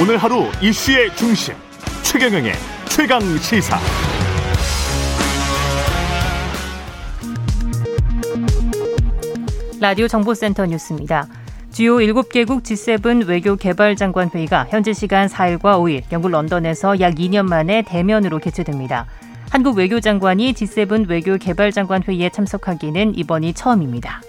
[0.00, 1.54] 오늘 하루 이슈의 중심
[2.02, 2.54] 최경영의
[2.88, 3.78] 최강 시사.
[9.78, 11.26] 라디오 정보센터 뉴스입니다.
[11.70, 17.46] 주요 7개국 G7 외교 개발 장관 회의가 현지 시간 4일과 5일 영국 런던에서 약 2년
[17.46, 19.04] 만에 대면으로 개최됩니다.
[19.50, 24.22] 한국 외교장관이 G7 외교 개발 장관 회의에 참석하기는 이번이 처음입니다.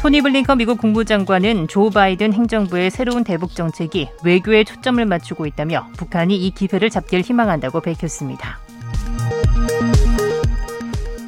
[0.00, 6.36] 토니 블링컨 미국 국무장관은 조 바이든 행정부의 새로운 대북 정책이 외교에 초점을 맞추고 있다며 북한이
[6.36, 8.60] 이 기회를 잡길 희망한다고 밝혔습니다.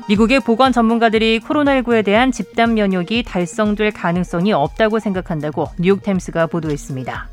[0.08, 7.28] 미국의 보건 전문가들이 코로나19에 대한 집단 면역이 달성될 가능성이 없다고 생각한다고 뉴욕타임스가 보도했습니다.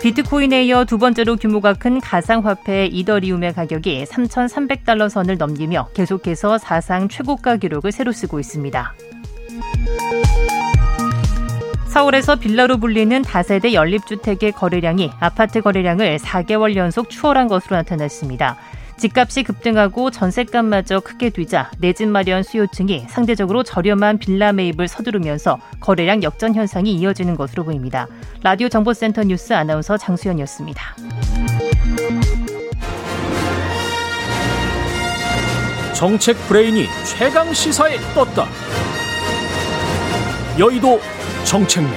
[0.00, 7.58] 비트코인에 이어 두 번째로 규모가 큰 가상화폐 이더리움의 가격이 3,300달러 선을 넘기며 계속해서 사상 최고가
[7.58, 8.94] 기록을 새로 쓰고 있습니다.
[11.88, 18.56] 서울에서 빌라로 불리는 다세대 연립주택의 거래량이 아파트 거래량을 4개월 연속 추월한 것으로 나타났습니다.
[19.00, 26.22] 집값이 급등하고 전세값마저 크게 뛰자 내 집 마련 수요층이 상대적으로 저렴한 빌라 매입을 서두르면서 거래량
[26.22, 28.06] 역전 현상이 이어지는 것으로 보입니다.
[28.42, 30.96] 라디오 정보센터 뉴스 아나운서 장수연이었습니다.
[35.94, 38.46] 정책 브레인이 최강 시사에 떴다.
[40.58, 41.00] 여의도
[41.44, 41.92] 정책맨.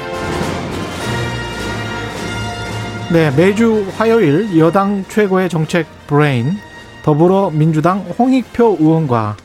[3.12, 6.58] 네, 매주 화요일 여당 최고의 정책 브레인
[7.04, 9.38] 더불어민주당 홍익표 의원과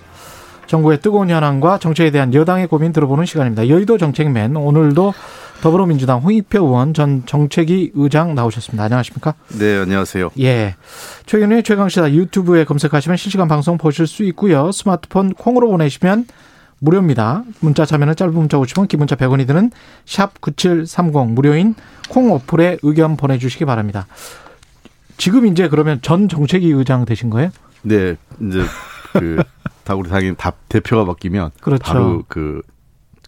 [0.67, 3.69] 정부의 뜨거운 현황과 정책에 대한 여당의 고민 들어보는 시간입니다.
[3.69, 5.15] 여의도 정책맨 오늘도
[5.63, 8.85] 더불어민주당 홍익표 의원 전 정책위 의장 나오셨습니다.
[8.85, 9.35] 안녕하십니까?
[9.59, 10.31] 네, 안녕하세요.
[10.41, 10.77] 예.
[11.27, 14.71] 최근에 최강시사 유튜브에 검색하시면 실시간 방송 보실 수 있고요.
[14.71, 16.27] 스마트폰 콩으로 보내시면
[16.81, 17.43] 무료입니다.
[17.59, 19.73] 문자 참여는 짧은 문자 50원, 기본자 100원이 드는
[20.07, 21.75] 샵 9730 무료인
[22.09, 24.07] 콩 어플에 의견 보내주시기 바랍니다.
[25.19, 27.51] 지금 이제 그러면 전 정책위 의장 되신 거예요?
[27.83, 28.63] 네, 이제
[29.13, 29.43] 그
[29.85, 31.83] 다 우리 당연히 답 대표가 바뀌면 그렇죠.
[31.83, 32.63] 바로 그,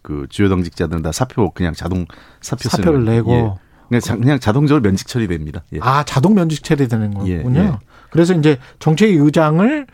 [0.02, 2.06] 그 주요 당직자들은 다 사표 그냥 자동
[2.40, 3.54] 사표 사표를 내고 예.
[3.88, 5.64] 그냥, 자, 그냥 자동적으로 면직 처리됩니다.
[5.72, 5.78] 예.
[5.80, 7.32] 아 자동 면직 처리되는 거군요.
[7.32, 7.72] 예, 예.
[8.10, 9.86] 그래서 이제 정책위 의장을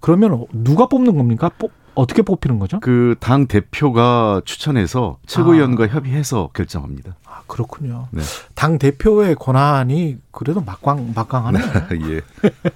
[0.00, 1.50] 그러면 누가 뽑는 겁니까?
[1.58, 2.80] 뽑, 어떻게 뽑히는 거죠?
[2.80, 5.86] 그 당 대표가 추천해서 최고위원과 아.
[5.88, 7.16] 협의해서 결정합니다.
[7.26, 8.08] 아 그렇군요.
[8.10, 8.22] 네.
[8.54, 11.62] 당 대표의 권한이 그래도 막강 막강하네요.
[12.10, 12.20] 예.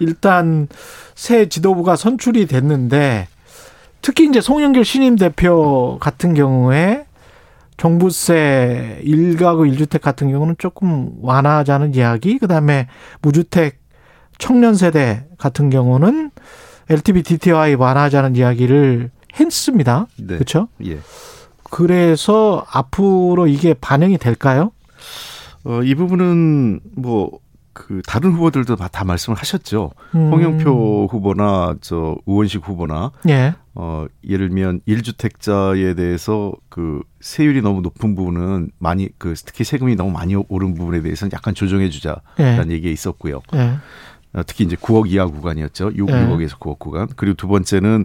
[0.00, 0.68] 일단
[1.14, 3.28] 새 지도부가 선출이 됐는데
[4.00, 7.06] 특히 이제 송영길 신임 대표 같은 경우에
[7.76, 12.88] 종부세 일가구 일주택 같은 경우는 조금 완화하자는 이야기, 그다음에
[13.22, 13.80] 무주택
[14.38, 16.30] 청년 세대 같은 경우는
[16.90, 20.06] LTV DTI 완화하자는 이야기를 했습니다.
[20.16, 20.34] 네.
[20.34, 20.68] 그렇죠?
[20.84, 20.98] 예.
[21.70, 24.72] 그래서 앞으로 이게 반영이 될까요?
[25.64, 27.30] 어, 이 부분은 뭐,
[27.72, 29.92] 그, 다른 후보들도 다 말씀을 하셨죠.
[30.14, 30.30] 음.
[30.30, 33.12] 홍영표 후보나, 저, 우원식 후보나.
[33.28, 33.54] 예.
[33.74, 40.10] 어, 예를 들면, 1주택자에 대해서 그, 세율이 너무 높은 부분은 많이, 그, 특히 세금이 너무
[40.10, 42.72] 많이 오른 부분에 대해서는 약간 조정해 주자라는 예.
[42.72, 43.40] 얘기가 있었고요.
[43.54, 43.76] 예.
[44.34, 45.92] 어, 특히 이제 9억 이하 구간이었죠.
[45.94, 46.26] 6, 네.
[46.26, 47.08] 6억에서 9억 구간.
[47.16, 48.04] 그리고 두 번째는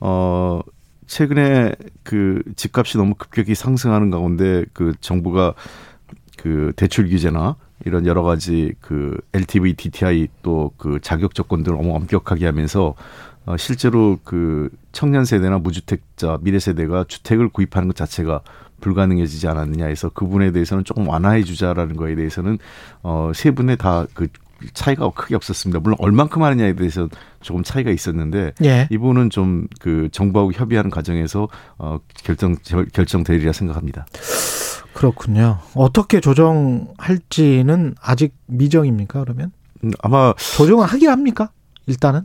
[0.00, 0.60] 어
[1.06, 5.54] 최근에 그 집값이 너무 급격히 상승하는 가운데 그 정부가
[6.38, 12.46] 그 대출 규제나 이런 여러 가지 그 LTV, DTI 또 그 자격 조건들을 너무 엄격하게
[12.46, 12.94] 하면서
[13.46, 18.40] 어 실제로 그 청년 세대나 무주택자 미래 세대가 주택을 구입하는 것 자체가
[18.80, 22.58] 불가능해지지 않았느냐 해서 그분에 대해서는 조금 완화해 주자라는 거에 대해서는
[23.02, 24.28] 어세 분의 다 그
[24.72, 25.80] 차이가 크게 없었습니다.
[25.80, 27.08] 물론 얼만큼 하느냐에 대해서
[27.40, 28.88] 조금 차이가 있었는데 예.
[28.90, 31.48] 이분은 좀 그 정부하고 협의하는 과정에서
[31.78, 32.56] 어 결정
[32.92, 34.06] 결정되리라 생각합니다.
[34.92, 35.58] 그렇군요.
[35.74, 39.20] 어떻게 조정할지는 아직 미정입니까?
[39.20, 41.50] 그러면 음, 아마 조정을 하긴 합니까?
[41.86, 42.22] 일단은.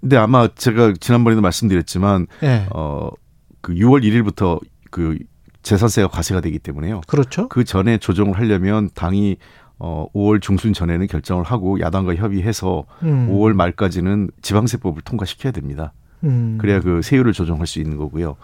[0.00, 2.66] 근데 아마 제가 지난번에도 말씀드렸지만 예.
[2.70, 4.60] 어그 6월 1일부터
[4.90, 5.18] 그
[5.62, 7.02] 재산세가 과세가 되기 때문에요.
[7.06, 7.48] 그렇죠.
[7.48, 9.36] 그 전에 조정을 하려면 당이
[9.78, 13.28] 어 5월 중순 전에는 결정을 하고 야당과 협의해서 음.
[13.30, 15.92] 5월 말까지는 지방세법을 통과시켜야 됩니다.
[16.24, 16.58] 음.
[16.60, 18.36] 그래야 그 세율을 조정할 수 있는 거고요.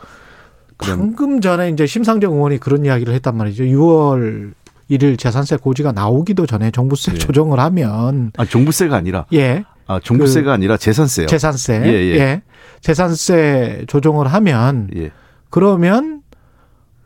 [0.78, 3.64] 방금 전에 이제 심상정 의원이 그런 이야기를 했단 말이죠.
[3.64, 4.52] 6월
[4.90, 7.18] 1일 재산세 고지가 나오기도 전에 종부세 네.
[7.18, 9.64] 조정을 하면 아 종부세가 아니라 예.
[9.86, 11.26] 아 종부세가 그 아니라 재산세요.
[11.26, 11.82] 재산세.
[11.84, 12.16] 예, 예.
[12.16, 12.42] 예.
[12.80, 15.10] 재산세 조정을 하면 예.
[15.50, 16.22] 그러면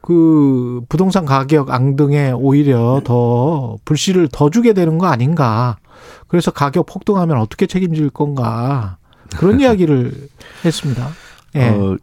[0.09, 5.77] 그 부동산 가격 앙등에 오히려 더 불씨를 더 주게 되는 거 아닌가.
[6.29, 8.97] 그래서 가격 폭등하면 어떻게 책임질 건가.
[9.37, 10.31] 그런 이야기를
[10.65, 11.09] 했습니다.
[11.57, 11.69] 예.
[11.69, 11.99] 어,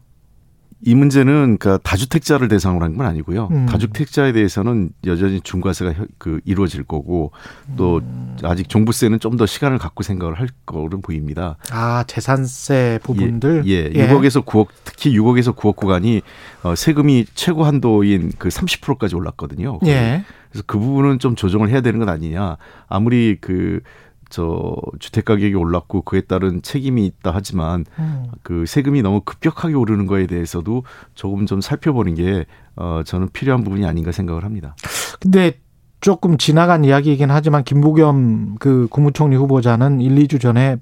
[0.88, 3.50] 이 문제는 그러니까 다주택자를 대상으로 한 건 아니고요.
[3.52, 3.66] 음.
[3.66, 7.32] 다주택자에 대해서는 여전히 중과세가 그 이루어질 거고
[7.76, 8.38] 또 음.
[8.44, 11.58] 아직 종부세는 좀 더 시간을 갖고 생각을 할 거로 보입니다.
[11.72, 13.92] 아 재산세 부분들 예, 예.
[13.96, 14.08] 예.
[14.08, 16.22] 6억에서 9억 특히 6억에서 9억 구간이
[16.64, 19.80] 어, 세금이 최고 한도인 그 30%까지 올랐거든요.
[19.88, 20.24] 예.
[20.52, 22.56] 그래서 그 부분은 좀 조정을 해야 되는 건 아니냐.
[22.88, 23.82] 아무리 그
[24.30, 28.25] 저 주택 가격이 올랐고 그에 따른 책임이 있다 하지만 음.
[28.42, 30.83] 그 세금이 너무 급격하게 오르는 거에 대해서도
[31.13, 32.45] 조금 좀 살펴보는 게
[32.75, 34.75] 어, 저는 필요한 부분이 아닌가 생각을 합니다.
[35.19, 35.60] 근데
[36.01, 40.77] 조금 지나간 이야기이긴 하지만 김부겸 그 국무총리 후보자는 1, 2주 전에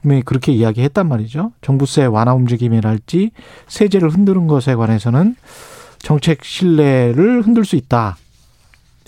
[0.00, 1.52] 분명히 그렇게 이야기했단 말이죠.
[1.62, 3.30] 정부세 완화 움직임이랄지
[3.68, 5.34] 세제를 흔드는 것에 관해서는
[5.98, 8.16] 정책 신뢰를 흔들 수 있다.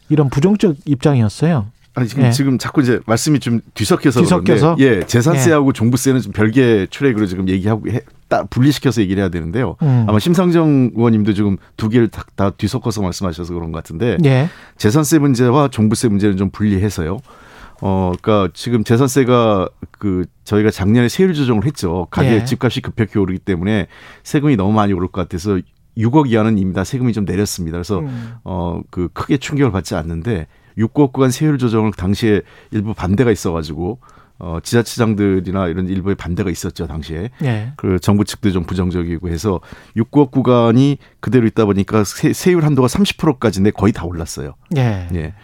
[0.09, 1.67] 이런 부정적 입장이었어요.
[1.99, 2.31] 아니 지금 예.
[2.31, 5.73] 지금 자꾸 이제 말씀이 좀 뒤섞여서 뒤섞여서 그런데 예 재산세하고 예.
[5.73, 9.77] 종부세는 좀 별개 트랙으로 지금 얘기하고 해, 딱 분리시켜서 얘기를 해야 되는데요.
[9.83, 10.07] 음.
[10.09, 14.49] 아마 심상정 의원님도 지금 두 개를 다, 다 뒤섞어서 말씀하셔서 그런 것 같은데 예.
[14.77, 17.19] 재산세 문제와 종부세 문제는 좀 분리해서요.
[17.81, 22.07] 어, 그니까 지금 재산세가 그 저희가 작년에 세율 조정을 했죠.
[22.11, 22.45] 가격 예.
[22.45, 23.87] 집값이 급격히 오르기 때문에
[24.23, 25.59] 세금이 너무 많이 오를 것 같아서
[25.97, 27.77] 6억 이하는 이미 다 세금이 좀 내렸습니다.
[27.77, 28.35] 그래서 음.
[28.45, 30.47] 어그 크게 충격을 받지 않는데
[30.79, 33.99] 6억 구간 세율 조정을 당시에 일부 반대가 있어가지고
[34.41, 37.31] 어, 지자체장들이나 이런 일부의 반대가 있었죠, 당시에.
[37.43, 37.73] 예.
[37.77, 39.61] 그 정부 측도 좀 부정적이고 해서
[39.97, 44.55] 6억 구간이 그대로 있다 보니까 세, 세율 한도가 30%까지인데 거의 다 올랐어요.
[44.77, 45.09] 예.
[45.13, 45.35] 예.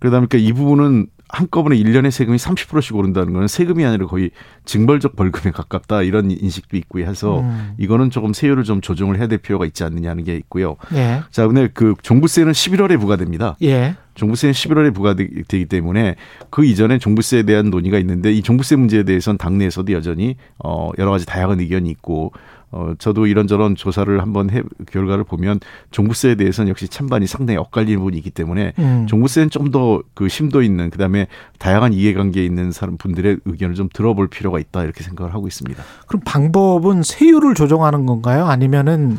[0.00, 4.30] 그러다 보니까 이 부분은 한꺼번에 1년에 세금이 30%씩 오른다는 거는 세금이 아니라 거의
[4.66, 7.72] 징벌적 벌금에 가깝다 이런 인식도 있고 해서 음.
[7.78, 10.76] 이거는 조금 세율을 좀 조정을 해야 될 필요가 있지 않느냐는 게 있고요.
[10.92, 11.22] 예.
[11.30, 13.56] 자, 근데 그 종부세는 11월에 부과됩니다.
[13.62, 13.96] 예.
[14.14, 16.16] 종부세는 11월에 부과되기 때문에
[16.50, 21.24] 그 이전에 종부세에 대한 논의가 있는데 이 종부세 문제에 대해서는 당내에서도 여전히 어 여러 가지
[21.24, 22.32] 다양한 의견이 있고
[22.72, 25.60] 어, 저도 이런저런 조사를 한번 해, 결과를 보면
[25.90, 29.06] 종부세에 대해서는 역시 찬반이 상당히 엇갈리는 부분이 있기 때문에 음.
[29.06, 31.26] 종부세는 좀 더 그 심도 있는 그다음에
[31.58, 35.82] 다양한 이해관계에 있는 사람 분들의 의견을 좀 들어볼 필요가 있다 이렇게 생각을 하고 있습니다.
[36.06, 38.46] 그럼 방법은 세율을 조정하는 건가요?
[38.46, 39.18] 아니면은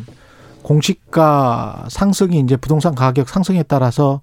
[0.62, 4.22] 공시가 상승이 이제 부동산 가격 상승에 따라서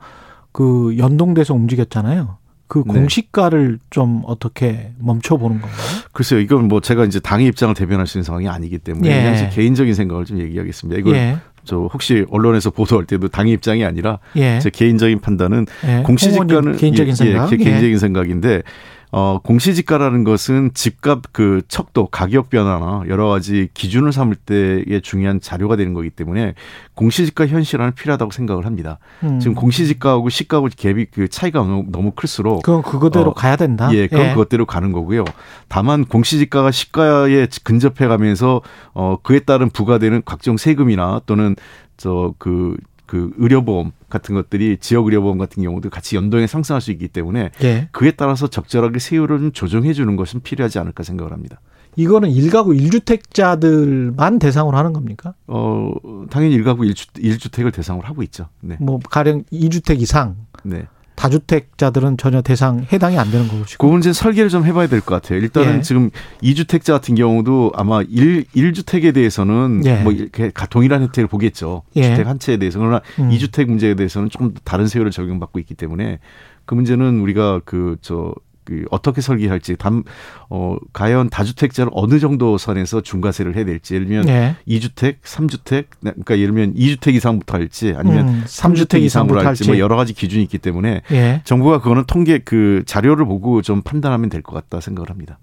[0.53, 2.37] 그 연동돼서 움직였잖아요.
[2.71, 2.95] 그 네.
[2.95, 3.85] 공시가를 네.
[3.91, 5.83] 좀 어떻게 멈춰보는 건가요?
[6.13, 9.23] 글쎄요, 이건 뭐 제가 이제 당의 입장을 대변할 수 있는 상황이 아니기 때문에 예.
[9.33, 11.01] 그냥 개인적인 생각을 좀 얘기하겠습니다.
[11.01, 11.39] 이걸 예.
[11.65, 14.61] 저 혹시 언론에서 보도할 때도 당의 입장이 아니라 예.
[14.61, 16.03] 제 개인적인 판단은 예.
[16.05, 18.63] 공시지가는 개인적인 예, 생각, 예, 개인적인 생각인데
[19.13, 25.77] 어, 공시지가라는 것은 집값 그 척도, 가격 변화나 여러 가지 기준을 삼을 때에 중요한 자료가
[25.77, 26.55] 되는 거기 때문에
[26.95, 28.99] 공시지가 현실화는 필요하다고 생각을 합니다.
[29.25, 29.41] 음.
[29.41, 33.93] 지금 공시지가하고 시가하고 갭이 그 차이가 너무, 너무 클수록 그건 그거대로 어, 가야 된다.
[33.93, 34.31] 예, 그건 예.
[34.31, 35.25] 그것대로 가는 거고요.
[35.69, 38.63] 다만 공시지가가 시가에 근접해 가면서
[38.93, 41.57] 어, 그에 따른 부과되는 각종 세금이나 또는
[41.97, 42.77] 저그
[43.11, 47.89] 그 의료보험 같은 것들이 지역 의료보험 같은 경우도 같이 연동해 상승할 수 있기 때문에 예.
[47.91, 51.61] 그에 따라서 적절하게 세율을 좀 조정해 주는 것은 필요하지 않을까 생각을 합니다.
[51.97, 55.35] 이거는 일가구 일주택자들만 대상으로 하는 겁니까?
[55.49, 55.93] 어,
[56.31, 58.47] 당연히 일가구 일주, 택을 대상으로 하고 있죠.
[58.61, 58.77] 네.
[58.79, 60.37] 뭐 가령 2주택 이상.
[60.63, 60.87] 네.
[61.21, 63.87] 다주택자들은 전혀 대상 해당이 안 되는 것이고.
[63.87, 65.39] 그 문제는 설계를 좀 해봐야 될 것 같아요.
[65.39, 65.81] 일단은 예.
[65.83, 66.11] 지금
[66.43, 69.97] 2주택자 같은 경우도 아마 1, 1주택에 대해서는 예.
[70.03, 71.83] 뭐 이렇게 동일한 혜택을 보겠죠.
[71.97, 72.03] 예.
[72.05, 72.79] 주택 한 채에 대해서.
[72.79, 73.29] 그러나 음.
[73.31, 76.21] 2주택 문제에 대해서는 조금 다른 세율을 적용받고 있기 때문에
[76.65, 78.35] 그 문제는 우리가 그 저
[78.71, 80.05] 그 어떻게 설계할지 담
[80.49, 84.55] 어, 과연 다주택자를 어느 정도 선에서 중과세를 해야 될지 예를 들면 네.
[84.69, 89.97] 2주택, 3주택 그러니까 예를 들면 2주택 이상부터 할지 아니면 음, 3주택 이상으로 할지 뭐 여러
[89.97, 91.41] 가지 기준이 있기 때문에 예.
[91.43, 95.41] 정부가 그거는 통계 그 자료를 보고 좀 판단하면 될 것 같다 생각을 합니다.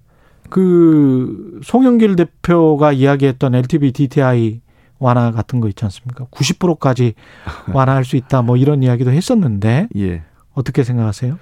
[0.50, 4.62] 그 송영길 대표가 이야기했던 LTV DTI
[5.00, 6.26] 완화 같은 거 있지 않습니까?
[6.32, 7.14] 90%까지
[7.74, 10.24] 완화할 수 있다 뭐 이런 이야기도 했었는데 예.
[10.54, 11.38] 어떻게 생각하세요?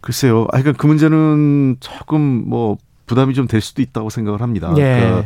[0.00, 0.42] 글쎄요.
[0.52, 4.72] 아, 그러니까 그 문제는 조금 뭐 부담이 좀 될 수도 있다고 생각을 합니다.
[4.76, 5.00] 예.
[5.00, 5.24] 그러니까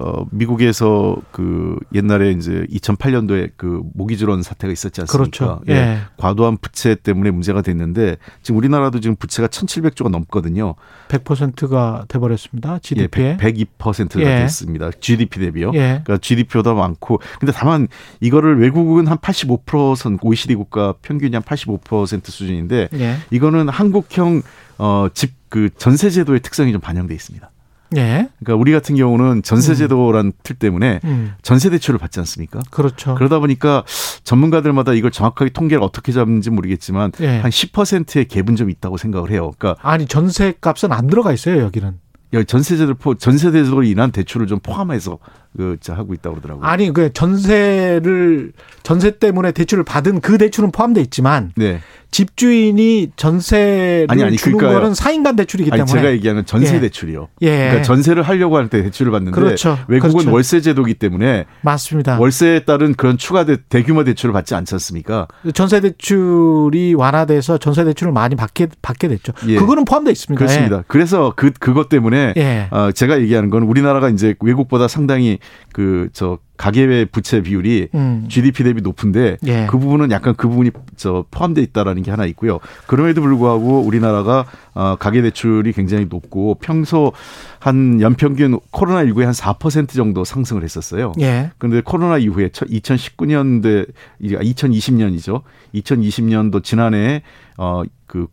[0.00, 5.18] 어, 미국에서 그 옛날에 이제 2008년도에 그 모기지론 사태가 있었지 않습니까?
[5.18, 5.60] 그렇죠.
[5.68, 5.72] 예.
[5.72, 5.98] 예.
[6.16, 10.74] 과도한 부채 때문에 문제가 됐는데 지금 우리나라도 지금 부채가 1,700조가 넘거든요.
[11.08, 12.78] 100%가 돼 버렸습니다.
[12.78, 13.24] GDP에.
[13.24, 14.40] 예, 102%가 예.
[14.42, 14.90] 됐습니다.
[15.00, 15.72] GDP 대비요.
[15.74, 16.00] 예.
[16.04, 17.88] 그러니까 GDP보다 많고 근데 다만
[18.20, 23.16] 이거를 외국은 한 85%선 OECD 국가 평균이 한 85% 수준인데 예.
[23.30, 24.42] 이거는 한국형
[24.78, 27.50] 어, 집 그 전세 제도의 특성이 좀 반영돼 있습니다.
[27.96, 28.28] 예.
[28.38, 30.32] 그러니까 우리 같은 경우는 전세제도란 음.
[30.42, 31.34] 틀 때문에 음.
[31.42, 32.60] 전세 대출을 받지 않습니까?
[32.70, 33.14] 그렇죠.
[33.14, 33.84] 그러다 보니까
[34.24, 37.38] 전문가들마다 이걸 정확하게 통계를 어떻게 잡는지 모르겠지만 예.
[37.38, 39.52] 한 10%의 갭은 좀 있다고 생각을 해요.
[39.58, 41.98] 그러니까 아니 전세 값은 안 들어가 있어요 여기는.
[42.46, 45.18] 전세제도 포 전세제도로 인한 대출을 좀 포함해서
[45.56, 46.64] 그 하고 있다고 그러더라고요.
[46.66, 48.52] 아니 그 전세를
[48.82, 51.80] 전세 때문에 대출을 받은 그 대출은 포함돼 있지만 네.
[52.10, 54.80] 집주인이 전세를 아니, 아니, 주는 그러니까요.
[54.80, 56.80] 거는 사인간 대출이기 때문에 제가 얘기하는 전세 예.
[56.80, 57.28] 대출이요.
[57.42, 57.56] 예.
[57.58, 59.78] 그러니까 전세를 하려고 할 때 대출을 받는데 그렇죠.
[59.88, 60.32] 외국은 그렇죠.
[60.32, 62.18] 월세 제도기 때문에 맞습니다.
[62.18, 65.26] 월세에 따른 그런 추가 대, 대규모 대출을 받지 않지 않습니까?
[65.54, 69.32] 전세 대출이 완화돼서 전세 대출을 많이 받게 받게 됐죠.
[69.48, 69.56] 예.
[69.56, 70.38] 그거는 포함되어 있습니다.
[70.38, 70.78] 그렇습니다.
[70.78, 70.82] 예.
[70.86, 72.68] 그래서 그 그것 때문에 예.
[72.70, 75.37] 어, 제가 얘기하는 건 우리나라가 이제 외국보다 상당히
[75.72, 78.26] 그 저 가계의 부채 비율이 음.
[78.28, 79.66] GDP 대비 높은데 예.
[79.70, 82.58] 그 부분은 약간 그 부분이 저 포함돼 있다라는 게 하나 있고요.
[82.86, 87.12] 그럼에도 불구하고 우리나라가 어 가계 대출이 굉장히 높고 평소
[87.60, 91.12] 한 연평균 코로나 19에 한 4% 정도 상승을 했었어요.
[91.20, 91.52] 예.
[91.58, 93.86] 그런데 코로나 이후에 2019년대
[94.22, 95.42] 2020년이죠.
[95.74, 97.22] 2020년도 지난해
[97.56, 98.26] 어그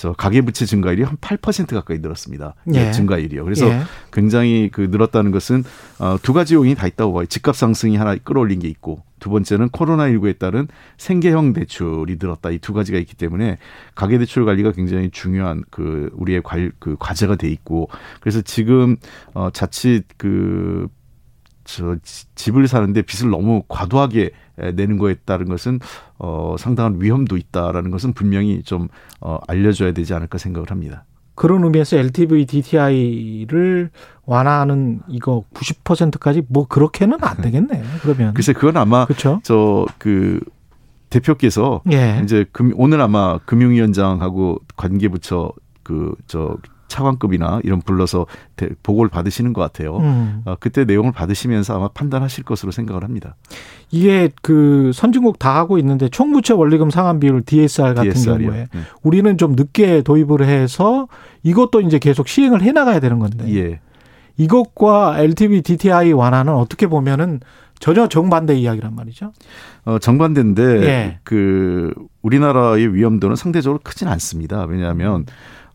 [0.00, 2.54] 저 가계부채 증가율이 한 8% 가까이 늘었습니다.
[2.72, 2.90] 예.
[2.90, 3.44] 증가율이요.
[3.44, 3.82] 그래서 예.
[4.10, 5.62] 굉장히 그 늘었다는 것은
[5.98, 7.26] 어, 두 가지 요인이 다 있다고 봐요.
[7.26, 12.48] 집값 상승이 하나 끌어올린 게 있고 두 번째는 코로나19에 따른 생계형 대출이 늘었다.
[12.50, 13.58] 이 두 가지가 있기 때문에
[13.94, 17.90] 가계 대출 관리가 굉장히 중요한 그 우리의 관, 그 과제가 돼 있고
[18.20, 18.96] 그래서 지금
[19.34, 20.88] 어, 자칫 그
[21.76, 21.96] 저
[22.34, 24.30] 집을 사는데 빚을 너무 과도하게
[24.74, 25.78] 내는 거에 따른 것은
[26.18, 28.88] 어 상당한 위험도 있다라는 것은 분명히 좀
[29.20, 31.04] 어, 알려줘야 되지 않을까 생각을 합니다.
[31.34, 33.90] 그런 의미에서 LTV DTI를
[34.26, 37.82] 완화하는 이거 90%까지 뭐 그렇게는 안 되겠네.
[38.02, 39.06] 그러면 글쎄 그건 아마
[39.42, 40.40] 저그
[41.08, 42.20] 대표께서 예.
[42.22, 46.58] 이제 금, 오늘 아마 금융위원장하고 관계부처 그저
[46.90, 48.26] 차관급이나 이런 불러서
[48.82, 49.96] 보고를 받으시는 것 같아요.
[49.98, 50.42] 음.
[50.44, 53.36] 어, 그때 내용을 받으시면서 아마 판단하실 것으로 생각을 합니다.
[53.90, 58.50] 이게 그 선진국 다 하고 있는데 총부채 원리금 상환 비율 DSR 같은 DSR이요.
[58.50, 58.80] 경우에 네.
[59.02, 61.08] 우리는 좀 늦게 도입을 해서
[61.42, 63.54] 이것도 이제 계속 시행을 해 나가야 되는 건데.
[63.56, 63.80] 예.
[64.36, 67.40] 이것과 LTV DTI 완화는 어떻게 보면은
[67.78, 69.32] 전혀 정반대 이야기란 말이죠.
[69.84, 71.18] 어, 정반대인데 예.
[71.24, 71.92] 그
[72.22, 74.64] 우리나라의 위험도는 상대적으로 크진 않습니다.
[74.64, 75.26] 왜냐하면 음.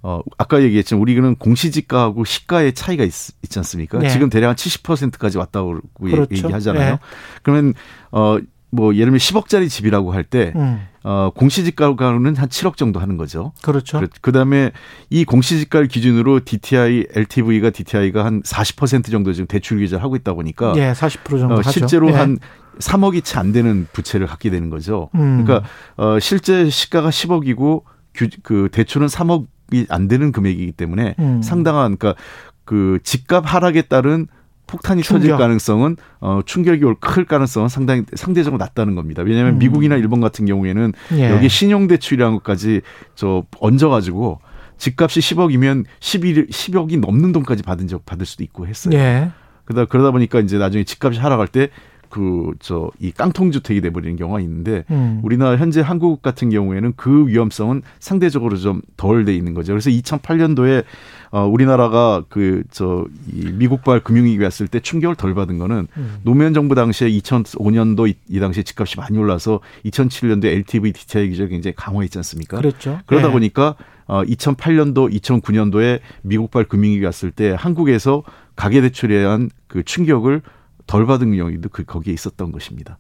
[0.08, 3.98] 어, 아까 얘기했지만 우리는 공시지가하고 시가의 차이가 있, 지 않습니까?
[3.98, 4.10] 네.
[4.10, 6.28] 지금 대략 한 70%까지 왔다고 그렇죠.
[6.30, 6.92] 얘기하잖아요.
[6.92, 7.00] 네.
[7.42, 7.74] 그러면
[8.12, 8.38] 어,
[8.70, 10.82] 뭐 예를 들면 10억짜리 집이라고 할때 음.
[11.02, 13.52] 어, 공시지가로는 한 7억 정도 하는 거죠.
[13.64, 14.00] 그렇죠.
[14.22, 14.74] 그, 다음에
[15.10, 20.74] 이 공시지가를 기준으로 DTI, LTV가 DTI가 한 40% 정도 지금 대출 규제를 하고 있다 보니까
[20.78, 22.14] 예, 40% 정도 어, 실제로 예.
[22.14, 22.38] 한
[22.78, 25.10] 3억이 채 안 되는 부채를 갖게 되는 거죠.
[25.16, 25.44] 음.
[25.44, 27.82] 그러니까 어, 실제 시가가 10억이고
[28.14, 31.42] 규, 그 대출은 3억 이안 되는 금액이기 때문에 음.
[31.42, 32.22] 상당한 그러니까
[32.66, 34.28] 그 집값 하락에 따른
[34.68, 35.22] 폭탄이 충격.
[35.22, 39.22] 터질 가능성은 어 충격이 올 클 가능성은 상당히 상대적으로 낮다는 겁니다.
[39.22, 39.60] 왜냐하면 음.
[39.60, 41.30] 미국이나 일본 같은 경우에는 예.
[41.30, 42.82] 여기 신용 대출이라는 것까지
[43.14, 44.40] 저 얹어 가지고
[44.78, 48.98] 집값이 10억이면 11 10억이 넘는 돈까지 받은 적 받을 수도 있고 했어요.
[48.98, 49.30] 예.
[49.66, 51.70] 그러다 그러다 보니까 이제 나중에 집값이 하락할 때
[52.16, 55.20] 그 저 이 깡통 주택이 돼 버리는 경우가 있는데 음.
[55.24, 59.74] 우리나라 현재 한국 같은 경우에는 그 위험성은 상대적으로 좀 덜 돼 있는 거죠.
[59.74, 60.84] 그래서 2008년도에
[61.32, 66.16] 어 우리나라가 그 저 이 미국발 금융위기 왔을 때 충격을 덜 받은 거는 음.
[66.24, 71.76] 노무현 정부 당시에 2005년도 이, 이 당시에 집값이 많이 올라서 2007년도에 LTV DTI 기준이 굉장히
[71.76, 72.58] 강화했지 않습니까?
[72.58, 73.00] 그렇죠.
[73.06, 73.34] 그러다 네.
[73.34, 73.76] 보니까
[74.08, 78.24] 어 2008년도 2009년도에 미국발 금융위기 왔을 때 한국에서
[78.56, 80.42] 가계대출에 대한 그 충격을
[80.88, 82.98] 덜 받은 경우도 그 거기에 있었던 것입니다.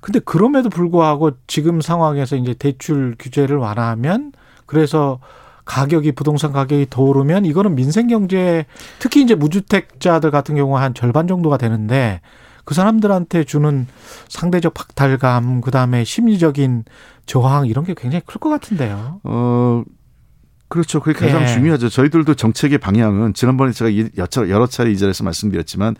[0.00, 4.32] 근데 그럼에도 불구하고 지금 상황에서 이제 대출 규제를 완화하면
[4.66, 5.20] 그래서
[5.64, 8.64] 가격이 부동산 가격이 더 오르면 이거는 민생 경제
[8.98, 12.20] 특히 이제 무주택자들 같은 경우 한 절반 정도가 되는데
[12.64, 13.86] 그 사람들한테 주는
[14.28, 16.84] 상대적 박탈감 그다음에 심리적인
[17.26, 19.20] 저항 이런 게 굉장히 클 것 같은데요.
[19.24, 19.84] 어
[20.68, 21.00] 그렇죠.
[21.00, 21.46] 그게 가장 예.
[21.46, 21.88] 중요하죠.
[21.88, 23.90] 저희들도 정책의 방향은 지난번에 제가
[24.48, 25.96] 여러 차례 이 자리에서 말씀드렸지만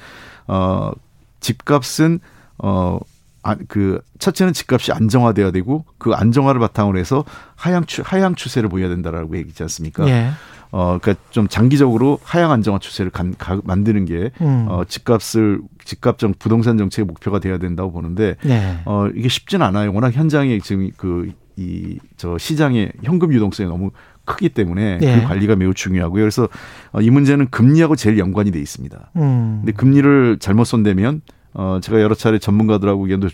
[0.46, 0.92] 어
[1.40, 2.20] 집값은
[2.58, 2.98] 어,
[3.42, 7.24] 아, 그 첫째는 집값이 안정화돼야 되고 그 안정화를 바탕으로 해서
[7.56, 10.08] 하향 추 하향 추세를 보여야 된다라고 얘기했지 않습니까?
[10.08, 10.30] 예.
[10.70, 14.66] 어, 그러니까 좀 장기적으로 하향 안정화 추세를 간, 가, 만드는 게 음.
[14.68, 18.80] 어, 집값을 집값정 부동산 정책의 목표가 돼야 된다고 보는데 예.
[18.84, 19.94] 어, 이게 쉽진 않아요.
[19.94, 23.90] 워낙 현장에 지금 그 이 저 시장의 현금 유동성이 너무
[24.28, 25.20] 크기 때문에 예.
[25.20, 26.22] 그 관리가 매우 중요하고요.
[26.22, 26.48] 그래서
[26.92, 29.10] 어, 이 문제는 금리하고 제일 연관이 돼 있습니다.
[29.16, 29.58] 음.
[29.62, 31.22] 근데 금리를 잘못 손대면
[31.54, 33.28] 어 제가 여러 차례 전문가들하고 의견도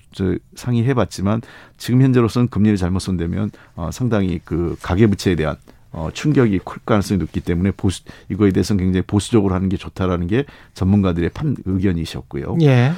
[0.55, 1.43] 상의해봤지만
[1.77, 5.57] 지금 현재로서는 금리를 잘못 손대면 어 상당히 그 가계 부채에 대한
[5.95, 10.45] 어, 충격이 클 가능성이 높기 때문에 보수 이거에 대해서는 굉장히 보수적으로 하는 게 좋다라는 게
[10.75, 12.59] 전문가들의 판 의견이셨고요.
[12.63, 12.93] 예.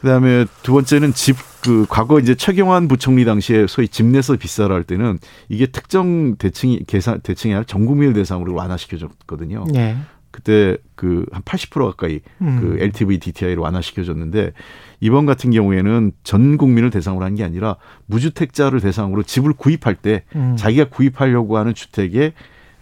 [0.00, 4.82] 그다음에 두 번째는 집 그 과거 이제 최경환 부총리 당시에 소위 집 내서 비싸라 할
[4.82, 5.18] 때는
[5.48, 9.66] 이게 특정 대칭이 계산 대칭이 아니라 전 국민을 대상으로 완화시켜줬거든요.
[9.74, 9.96] 예.
[10.30, 12.58] 그때 그 한 80% 가까이 음.
[12.60, 14.52] 그 LTV DTI를 완화시켜줬는데
[15.00, 20.56] 이번 같은 경우에는 전 국민을 대상으로 한 게 아니라 무주택자를 대상으로 집을 구입할 때 음.
[20.56, 22.32] 자기가 구입하려고 하는 주택에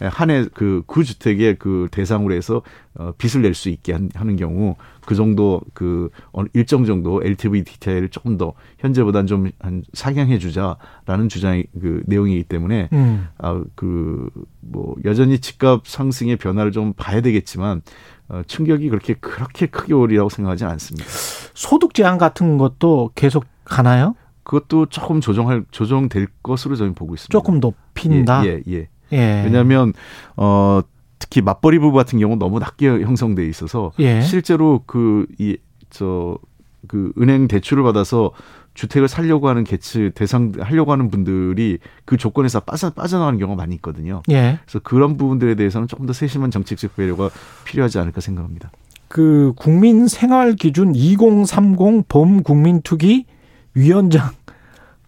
[0.00, 2.62] 한 해 그, 그 주택의 그 대상으로 해서
[2.94, 4.76] 어, 빚을 낼 수 있게 한, 하는 경우
[5.06, 6.10] 그 정도 그
[6.52, 12.88] 일정 정도 LTV DTI를 조금 더 현재보다는 좀 한 상향해 주자라는 주장이 그 내용이기 때문에
[12.92, 13.28] 음.
[13.38, 14.28] 아그
[14.60, 17.82] 뭐 여전히 집값 상승의 변화를 좀 봐야 되겠지만
[18.28, 21.06] 어, 충격이 그렇게 그렇게 크게 오리라고 생각하지 않습니다.
[21.54, 24.14] 소득 제한 같은 것도 계속 가나요?
[24.42, 27.32] 그것도 조금 조정할 조정될 것으로 저는 보고 있습니다.
[27.32, 28.46] 조금 높인다.
[28.46, 28.72] 예, 예.
[28.72, 28.88] 예.
[29.12, 29.42] 예.
[29.44, 29.92] 왜냐하면
[30.36, 30.80] 어
[31.18, 34.20] 특히 맞벌이 부부 같은 경우 너무 낮게 형성돼 있어서 예.
[34.22, 38.32] 실제로 그 이저그 은행 대출을 받아서
[38.74, 44.22] 주택을 살려고 하는 개츠 대상 하려고 하는 분들이 그 조건에서 빠져 빠져나가는 경우가 많이 있거든요.
[44.30, 44.60] 예.
[44.64, 47.28] 그래서 그런 부분들에 대해서는 조금 더 세심한 정책적 배려가
[47.64, 48.70] 필요하지 않을까 생각합니다.
[49.08, 53.24] 그 국민 생활 기준 2030 범 국민 투기
[53.74, 54.30] 위원장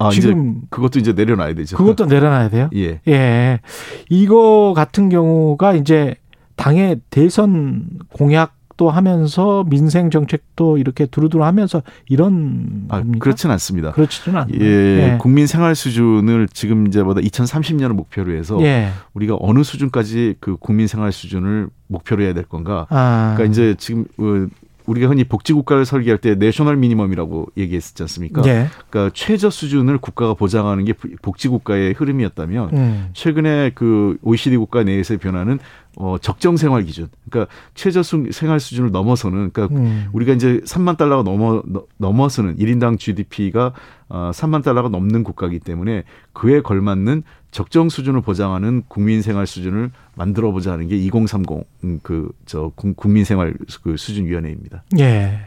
[0.00, 1.76] 아, 지금 그것도 이제 내려놔야 되죠.
[1.76, 2.71] 그것도 내려놔야 돼요.
[2.75, 3.00] 예.
[3.07, 3.61] 예.
[4.09, 6.14] 이거 같은 경우가 이제
[6.57, 13.92] 당의 대선 공약도 하면서 민생 정책도 이렇게 두루두루 하면서 이런 아, 그렇진 않습니다.
[13.92, 14.54] 그렇지는 않아요.
[14.59, 14.64] 예,
[15.12, 15.19] 예.
[15.21, 18.88] 국민 생활 수준을 지금 이제보다 2030년을 목표로 해서 예.
[19.12, 22.87] 우리가 어느 수준까지 그 국민 생활 수준을 목표로 해야 될 건가?
[22.88, 23.35] 아.
[23.37, 24.47] 그러니까 이제 지금 어,
[24.90, 28.42] 우리가 흔히 복지국가를 설계할 때 내셔널 미니멈이라고 얘기했었지 않습니까?
[28.42, 28.66] 네.
[28.88, 33.09] 그러니까 최저 수준을 국가가 보장하는 게 복지국가의 흐름이었다면 음.
[33.12, 35.61] 최근에 그 OECD 국가 내에서의 변화는
[35.97, 37.09] 어, 적정 생활 기준.
[37.28, 40.09] 그러니까 최저 생활 수준을 넘어서는 그러니까 음.
[40.12, 41.62] 우리가 이제 3만 달러가 넘어
[41.99, 43.73] 넘어서는 1인당 GDP가
[44.09, 50.52] 어, 3만 달러가 넘는 국가이기 때문에 그에 걸맞는 적정 수준을 보장하는 국민 생활 수준을 만들어
[50.52, 51.64] 보자는 게 2030
[52.02, 54.83] 그 저 국민 생활 그 수준 위원회입니다.
[54.99, 55.38] 예.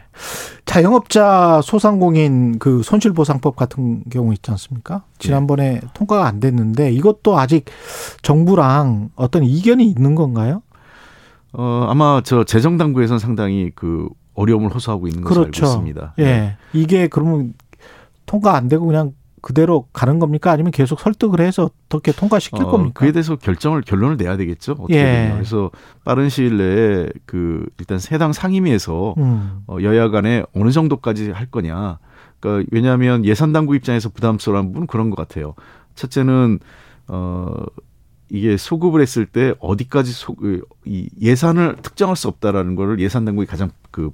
[0.64, 5.04] 자영업자 소상공인 그 손실 보상법 같은 경우 있지 않습니까?
[5.18, 5.88] 지난번에 예.
[5.92, 7.66] 통과가 안 됐는데 이것도 아직
[8.22, 10.62] 정부랑 어떤 이견이 있는 건가요?
[11.52, 15.66] 어, 아마 저 재정 당국에서는 상당히 그 어려움을 호소하고 있는 것으로 그렇죠.
[15.66, 16.14] 알고 있습니다.
[16.18, 16.24] 예.
[16.24, 16.56] 네.
[16.72, 17.54] 이게 그러면
[18.26, 19.12] 통과 안 되고 그냥
[19.44, 20.50] 그대로 가는 겁니까?
[20.50, 23.00] 아니면 계속 설득을 해서 어떻게 통과시킬 어, 겁니까?
[23.00, 24.72] 그에 대해서 결정을 결론을 내야 되겠죠.
[24.72, 25.32] 어떻게 예.
[25.34, 25.70] 그래서
[26.02, 29.58] 빠른 시일 내에 그 일단 세당 상임위에서 음.
[29.66, 31.98] 어, 여야 간에 어느 정도까지 할 거냐.
[32.40, 35.52] 그러니까 왜냐하면 예산 당국 입장에서 부담스러운 부분은 그런 것 같아요.
[35.94, 36.58] 첫째는
[37.08, 37.52] 어
[38.30, 43.46] 이게 소급을 했을 때 어디까지 소, 그, 이 예산을 특정할 수 없다라는 거를 예산 당국이
[43.46, 44.10] 가장 그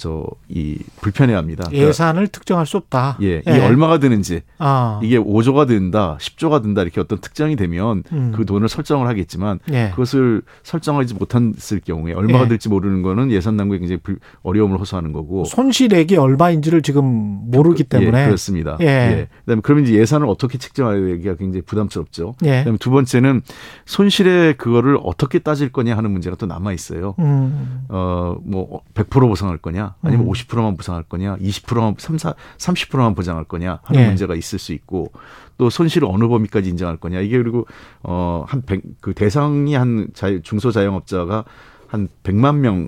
[0.00, 1.68] 저 이 불편해합니다.
[1.68, 3.18] 그러니까 예산을 특정할 수 없다.
[3.22, 3.56] 예, 예.
[3.56, 4.98] 이 얼마가 드는지 아.
[5.00, 8.32] 이게 5조가 든다, 10조가 든다 이렇게 어떤 특정이 되면 음.
[8.34, 9.90] 그 돈을 설정을 하겠지만 예.
[9.90, 12.48] 그것을 설정하지 못했을 경우에 얼마가 예.
[12.48, 17.96] 될지 모르는 거는 예산 당국이 굉장히 불, 어려움을 호소하는 거고 손실액이 얼마인지를 지금 모르기 그,
[17.96, 18.76] 예, 때문에 그렇습니다.
[18.80, 18.86] 예.
[18.86, 19.28] 예.
[19.44, 22.34] 그다음에 그러면 이제 예산을 어떻게 책정하기가 굉장히 부담스럽죠.
[22.44, 22.58] 예.
[22.58, 23.42] 그다음에 두 번째는
[23.86, 27.14] 손실의 그거를 어떻게 따질 거냐 하는 문제가 또 남아 있어요.
[27.20, 27.84] 음.
[27.88, 30.32] 어뭐 100% 보상할 거냐 아니면 음.
[30.32, 34.08] 50%만 보상할 거냐, 20%만 3, 4, 30%만 보장할 거냐 하는 네.
[34.08, 35.12] 문제가 있을 수 있고
[35.58, 37.20] 또 손실을 어느 범위까지 인정할 거냐.
[37.20, 37.66] 이게 그리고
[38.02, 38.62] 어한
[39.00, 41.44] 그 대상이 한 자, 중소자영업자가
[41.86, 42.86] 한 100만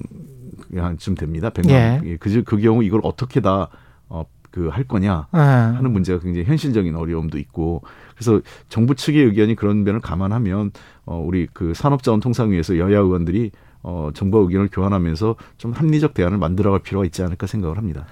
[0.71, 1.51] 명쯤 됩니다.
[1.51, 1.71] 100만.
[1.71, 2.01] 예.
[2.05, 2.17] 예.
[2.17, 3.69] 그, 그 경우 이걸 어떻게 다
[4.09, 5.39] 어, 그할 거냐 예.
[5.39, 7.83] 하는 문제가 굉장히 현실적인 어려움도 있고
[8.15, 10.71] 그래서 정부 측의 의견이 그런 면을 감안하면
[11.05, 13.51] 어 우리 그 산업자원통상위에서 여야 의원들이
[13.83, 18.07] 어, 정보 의견을 교환하면서 좀 합리적 대안을 만들어갈 필요가 있지 않을까 생각을 합니다.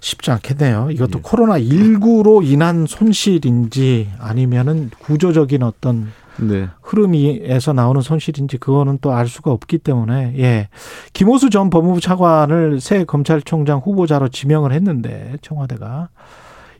[0.00, 0.90] 쉽지 않겠네요.
[0.90, 1.22] 이것도 예.
[1.22, 6.68] 코로나 19로 인한 손실인지 아니면은 구조적인 어떤 네.
[6.82, 10.68] 흐름에서 나오는 손실인지 그거는 또 알 수가 없기 때문에 예.
[11.12, 16.08] 김오수 전 법무부 차관을 새 검찰총장 후보자로 지명을 했는데 청와대가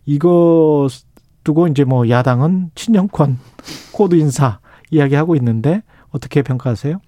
[0.05, 0.89] 이거
[1.45, 3.39] 두고 이제 뭐 야당은 친정권
[3.93, 4.59] 코드 인사
[4.91, 7.01] 이야기하고 있는데 어떻게 평가하세요?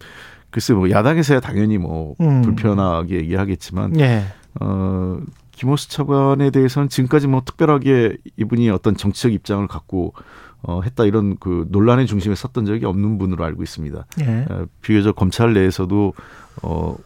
[0.51, 2.43] 글쎄 뭐 야당에서야 당연히 뭐 음.
[2.43, 4.25] 불편하게 얘기하겠지만 예.
[4.61, 5.21] 어
[5.53, 10.15] 김오수 차관에 대해서는 지금까지 뭐 특별하게 이분이 어떤 정치적 입장을 갖고
[10.63, 14.07] 어 했다 이런 그 논란의 중심에 섰던 적이 없는 분으로 알고 있습니다.
[14.23, 14.47] 예.
[14.51, 16.15] 어, 비교적 검찰 내에서도
[16.63, 16.97] 어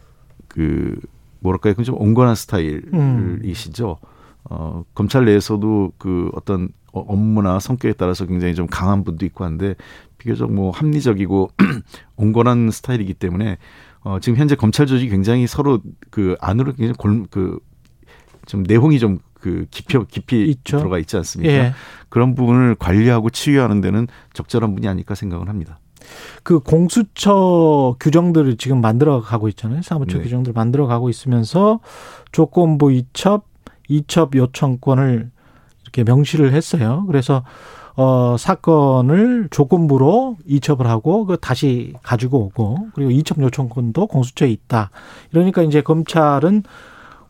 [0.53, 0.99] 그
[1.39, 3.97] 뭐랄까요 좀 온건한 스타일이시죠.
[4.01, 4.07] 음.
[4.45, 9.75] 어 검찰 내에서도 그 어떤 업무나 성격에 따라서 굉장히 좀 강한 분도 있고 한데
[10.17, 11.49] 비교적 뭐 합리적이고
[12.15, 13.57] 온건한 스타일이기 때문에
[14.01, 15.79] 어 지금 현재 검찰 조직이 굉장히 서로
[16.09, 17.59] 그 안으로 굉장히 골 그
[18.45, 20.77] 좀 내홍이 좀 그 깊이 깊이 있죠.
[20.77, 21.53] 들어가 있지 않습니까?
[21.53, 21.73] 예.
[22.07, 25.79] 그런 부분을 관리하고 치유하는 데는 적절한 분이 아닐까 생각을 합니다.
[26.43, 29.81] 그 공수처 규정들을 지금 만들어 가고 있잖아요.
[29.81, 30.23] 사무처 네.
[30.23, 31.81] 규정들 만들어 가고 있으면서
[32.31, 33.45] 조건부 이첩,
[33.89, 35.31] 이첩 요청권을
[35.93, 37.03] 이렇게 명시를 했어요.
[37.07, 37.43] 그래서
[37.95, 44.89] 어 사건을 조건부로 이첩을 하고 그 다시 가지고 오고 그리고 이첩 요청권도 공수처에 있다.
[45.31, 46.63] 이러니까 이제 검찰은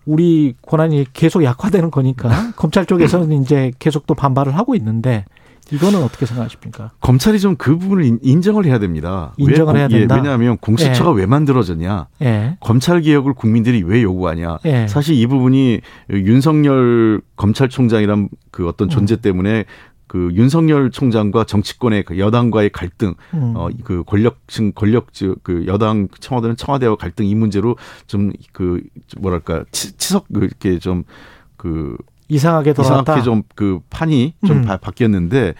[0.06, 5.26] 우리 권한이 계속 약화되는 거니까 검찰 쪽에서는 이제 계속 또 반발을 하고 있는데
[5.72, 6.92] 이거는 어떻게 생각하십니까?
[7.00, 9.34] 검찰이 좀 그 부분을 인정을 해야 됩니다.
[9.38, 10.16] 인정을 왜, 해야 된다.
[10.16, 11.22] 예, 왜냐하면 공수처가 예.
[11.22, 12.08] 왜 만들어졌냐?
[12.22, 12.58] 예.
[12.60, 14.60] 검찰 개혁을 국민들이 왜 요구하냐?
[14.66, 14.88] 예.
[14.88, 15.80] 사실 이 부분이
[16.12, 19.22] 윤석열 검찰총장이란 그 어떤 존재 음.
[19.22, 19.66] 때문에
[20.08, 23.54] 그 윤석열 총장과 정치권의 그 여당과의 갈등, 음.
[23.56, 25.08] 어그 권력층 권력
[25.42, 28.82] 그 여당 청와대는 청와대와 갈등 이 문제로 좀 그
[29.20, 31.98] 뭐랄까 치, 치석 이렇게 좀그
[32.30, 33.02] 이상하게 돌아갔다.
[33.20, 34.78] 이상하게 좀 그 판이 좀 음.
[34.82, 35.54] 바뀌었는데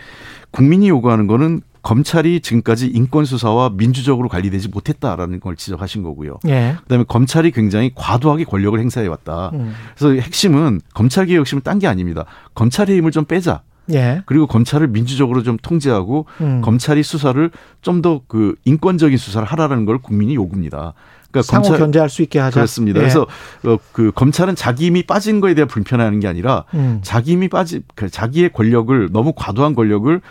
[0.52, 6.40] 국민이 요구하는 거는 검찰이 지금까지 인권 수사와 민주적으로 관리되지 못했다라는 걸 지적하신 거고요.
[6.48, 6.76] 예.
[6.84, 9.52] 그다음에 검찰이 굉장히 과도하게 권력을 행사해 왔다.
[9.54, 9.74] 음.
[9.98, 12.24] 그래서 핵심은 검찰 개혁 핵심은 딴 게 아닙니다.
[12.56, 13.64] 검찰의 힘을 좀 빼자.
[13.92, 14.22] 예.
[14.26, 16.62] 그리고 검찰을 민주적으로 좀 통제하고 음.
[16.62, 20.94] 검찰이 수사를 좀 더 그 인권적인 수사를 하라는 걸 국민이 요구입니다.
[21.34, 22.54] 그러니까 상호 검찰, 견제할 수 있게 하자.
[22.54, 23.00] 그렇습니다.
[23.00, 23.02] 예.
[23.02, 23.26] 그래서
[23.66, 27.00] 어, 그 검찰은 자기 힘이 빠진 거에 대해 불편해하는 게 아니라 음.
[27.02, 30.22] 자기 힘이 빠지 그 자기의 권력을 너무 과도한 권력을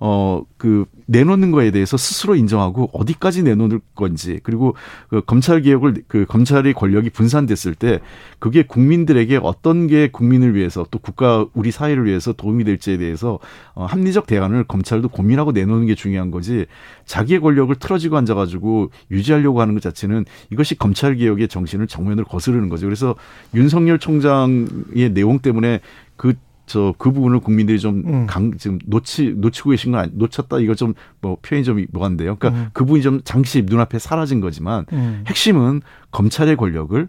[0.00, 4.74] 어, 그, 내놓는 거에 대해서 스스로 인정하고 어디까지 내놓을 건지, 그리고
[5.08, 8.00] 그 검찰 개혁을, 그 검찰의 권력이 분산됐을 때
[8.38, 13.38] 그게 국민들에게 어떤 게 국민을 위해서 또 국가, 우리 사회를 위해서 도움이 될지에 대해서
[13.74, 16.66] 어, 합리적 대안을 검찰도 고민하고 내놓는 게 중요한 거지
[17.06, 22.86] 자기의 권력을 틀어지고 앉아가지고 유지하려고 하는 것 자체는 이것이 검찰 개혁의 정신을 정면으로 거스르는 거죠.
[22.86, 23.16] 그래서
[23.54, 25.80] 윤석열 총장의 내용 때문에
[26.16, 26.34] 그
[26.68, 28.26] 저 그 부분을 국민들이 좀 음.
[28.26, 32.36] 강, 지금 놓치 놓치고 계신 건 아니, 놓쳤다 이거 좀 뭐 표현이 좀 뭐한데요.
[32.36, 32.70] 그러니까 음.
[32.72, 35.24] 그 부분이 좀 잠시 눈앞에 사라진 거지만 음.
[35.26, 37.08] 핵심은 검찰의 권력을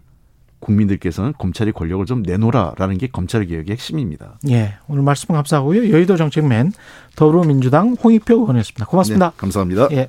[0.60, 4.38] 국민들께서는 검찰의 권력을 좀 내놓으라라는 게 검찰 개혁의 핵심입니다.
[4.50, 5.90] 예, 오늘 말씀 감사하고요.
[5.90, 6.72] 여의도 정책맨
[7.16, 8.84] 더불어민주당 홍익표 의원이었습니다.
[8.84, 9.30] 고맙습니다.
[9.30, 9.88] 네, 감사합니다.
[9.92, 10.08] 예.